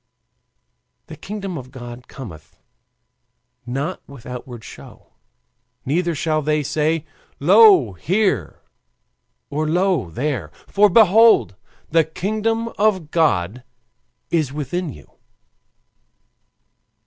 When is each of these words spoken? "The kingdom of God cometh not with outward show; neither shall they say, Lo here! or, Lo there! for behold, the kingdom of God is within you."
"The 1.05 1.15
kingdom 1.15 1.59
of 1.59 1.69
God 1.69 2.07
cometh 2.07 2.57
not 3.67 4.01
with 4.09 4.25
outward 4.25 4.63
show; 4.63 5.11
neither 5.85 6.15
shall 6.15 6.41
they 6.41 6.63
say, 6.63 7.05
Lo 7.39 7.93
here! 7.93 8.63
or, 9.51 9.67
Lo 9.69 10.09
there! 10.09 10.49
for 10.65 10.89
behold, 10.89 11.55
the 11.91 12.03
kingdom 12.03 12.69
of 12.79 13.11
God 13.11 13.63
is 14.31 14.51
within 14.51 14.91
you." 14.91 15.07